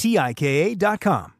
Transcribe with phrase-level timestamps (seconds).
[0.00, 1.39] T-I-K-A.com.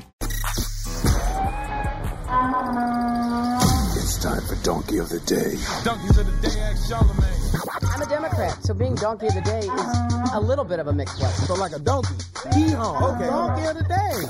[2.31, 5.57] It's time for Donkey of the Day.
[5.83, 7.93] Donkeys of the Day, ask Charlamagne.
[7.93, 10.93] I'm a Democrat, so being Donkey of the Day is a little bit of a
[10.93, 11.45] mixed blessing.
[11.45, 12.15] So like a donkey.
[12.53, 12.99] Hee-haw.
[13.01, 13.25] Oh, okay.
[13.25, 14.11] Donkey of the Day.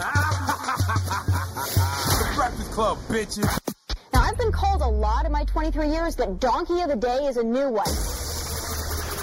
[2.17, 3.45] the Breakfast Club, bitches.
[4.13, 7.27] Now, I've been called a lot in my 23 years, but Donkey of the Day
[7.27, 7.85] is a new one.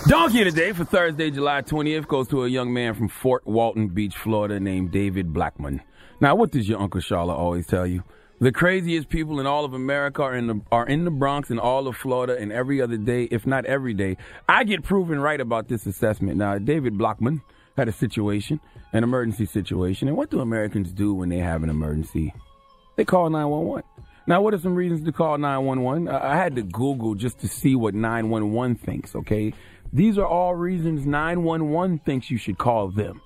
[0.07, 3.45] Donkey of the Day for Thursday, July 20th goes to a young man from Fort
[3.45, 5.83] Walton Beach, Florida named David Blackman.
[6.21, 8.05] Now, what does your Uncle Charlotte always tell you?
[8.41, 11.59] The craziest people in all of America are in the are in the Bronx and
[11.59, 14.17] all of Florida, and every other day, if not every day,
[14.49, 16.37] I get proven right about this assessment.
[16.37, 17.43] Now, David Blackman
[17.77, 18.61] had a situation,
[18.93, 22.33] an emergency situation, and what do Americans do when they have an emergency?
[22.95, 23.83] They call 911.
[24.29, 26.07] Now, what are some reasons to call 911?
[26.07, 29.53] I had to Google just to see what 911 thinks, okay?
[29.93, 33.21] These are all reasons 911 thinks you should call them.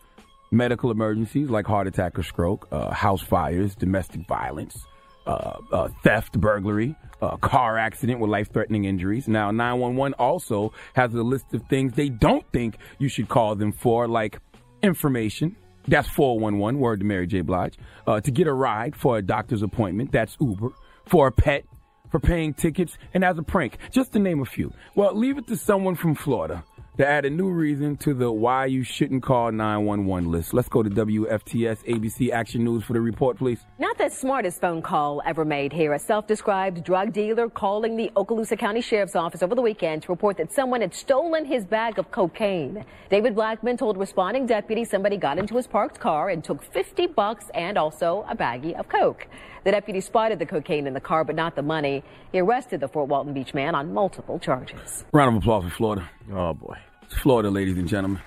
[0.50, 4.86] Medical emergencies like heart attack or stroke, uh, house fires, domestic violence,
[5.26, 9.28] uh, uh, theft, burglary, uh, car accident with life threatening injuries.
[9.28, 13.72] Now, 911 also has a list of things they don't think you should call them
[13.72, 14.38] for, like
[14.82, 15.56] information.
[15.86, 17.40] That's 411, word to Mary J.
[17.40, 17.78] Blige.
[18.06, 20.70] Uh, to get a ride for a doctor's appointment, that's Uber.
[21.06, 21.64] For a pet,
[22.10, 24.72] for paying tickets, and as a prank, just to name a few.
[24.94, 26.62] Well, leave it to someone from Florida
[26.98, 30.52] to add a new reason to the why you shouldn't call 911 list.
[30.52, 33.60] Let's go to WFTS ABC Action News for the report, please.
[33.78, 35.94] Not the smartest phone call ever made here.
[35.94, 40.36] A self-described drug dealer calling the Okaloosa County Sheriff's Office over the weekend to report
[40.36, 42.84] that someone had stolen his bag of cocaine.
[43.08, 47.46] David Blackman told responding deputies somebody got into his parked car and took 50 bucks
[47.54, 49.26] and also a baggie of coke.
[49.64, 52.02] The deputy spotted the cocaine in the car, but not the money.
[52.32, 55.04] He arrested the Fort Walton Beach man on multiple charges.
[55.12, 56.10] Round of applause for Florida.
[56.32, 56.76] Oh, boy.
[57.02, 58.20] It's Florida, ladies and gentlemen.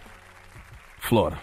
[0.99, 1.39] Florida.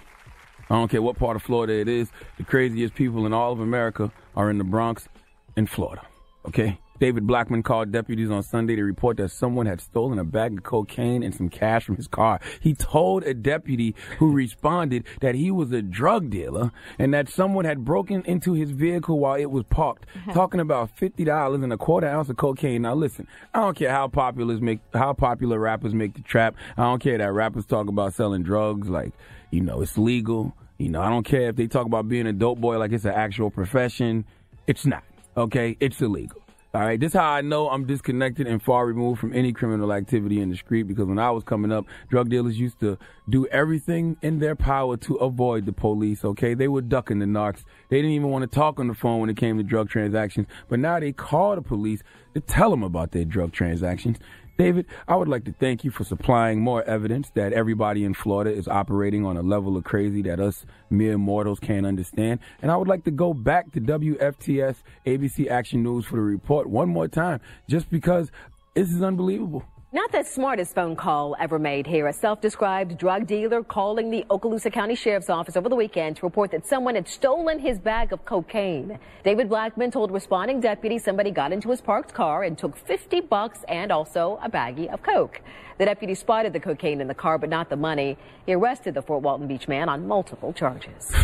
[0.70, 2.10] I don't care what part of Florida it is.
[2.38, 5.08] The craziest people in all of America are in the Bronx
[5.56, 6.02] in Florida.
[6.46, 6.78] Okay?
[7.02, 10.62] David Blackman called deputies on Sunday to report that someone had stolen a bag of
[10.62, 12.38] cocaine and some cash from his car.
[12.60, 16.70] He told a deputy who responded that he was a drug dealer
[17.00, 21.24] and that someone had broken into his vehicle while it was parked, talking about fifty
[21.24, 22.82] dollars and a quarter ounce of cocaine.
[22.82, 26.54] Now listen, I don't care how popular make how popular rappers make the trap.
[26.76, 29.12] I don't care that rappers talk about selling drugs like
[29.50, 30.54] you know it's legal.
[30.78, 33.06] You know I don't care if they talk about being a dope boy like it's
[33.06, 34.24] an actual profession.
[34.68, 35.02] It's not.
[35.36, 36.41] Okay, it's illegal.
[36.74, 39.92] All right, this is how I know I'm disconnected and far removed from any criminal
[39.92, 42.96] activity in the street because when I was coming up, drug dealers used to
[43.28, 46.54] do everything in their power to avoid the police, okay?
[46.54, 47.64] They were ducking the narcs.
[47.90, 50.46] They didn't even want to talk on the phone when it came to drug transactions,
[50.70, 52.02] but now they call the police
[52.32, 54.16] to tell them about their drug transactions.
[54.62, 58.52] David, I would like to thank you for supplying more evidence that everybody in Florida
[58.52, 62.38] is operating on a level of crazy that us mere mortals can't understand.
[62.62, 66.68] And I would like to go back to WFTS ABC Action News for the report
[66.68, 68.30] one more time, just because
[68.74, 69.64] this is unbelievable.
[69.94, 72.06] Not the smartest phone call ever made here.
[72.06, 76.50] A self-described drug dealer calling the Okaloosa County Sheriff's Office over the weekend to report
[76.52, 78.98] that someone had stolen his bag of cocaine.
[79.22, 83.66] David Blackman told responding deputies somebody got into his parked car and took 50 bucks
[83.68, 85.42] and also a baggie of coke.
[85.76, 88.16] The deputy spotted the cocaine in the car, but not the money.
[88.46, 91.12] He arrested the Fort Walton Beach man on multiple charges.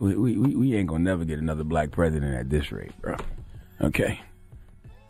[0.00, 3.16] We, we, we ain't gonna never get another black president at this rate, bro.
[3.80, 4.20] Okay.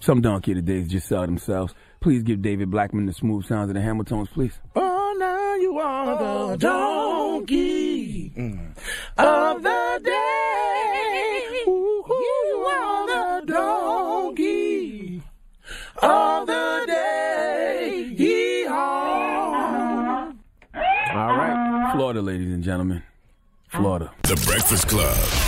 [0.00, 1.74] Some donkey today just sell themselves.
[2.00, 4.58] Please give David Blackman the smooth sounds of the Hamiltons, please.
[4.76, 8.32] Oh, now you are the oh, donkey
[9.16, 11.64] of the day.
[11.66, 15.22] Ooh, you are the donkey
[16.00, 18.14] of the day.
[18.16, 20.32] Yee-haw.
[20.74, 21.90] All right.
[21.92, 23.02] Florida, ladies and gentlemen.
[23.68, 24.12] Florida.
[24.22, 25.47] The Breakfast Club.